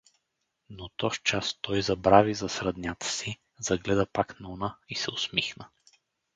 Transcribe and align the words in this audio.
Но 0.69 0.89
тозчас 0.95 1.53
той 1.61 1.81
забрави 1.81 2.33
за 2.33 2.49
сръднята 2.49 3.05
си, 3.09 3.39
загледа 3.59 4.05
пак 4.05 4.39
Нона 4.39 4.77
и 4.89 4.95
се 4.95 5.11
усмихна. 5.11 5.69